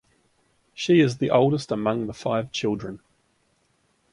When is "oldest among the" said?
1.29-2.13